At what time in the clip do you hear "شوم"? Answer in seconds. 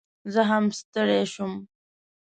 1.33-1.53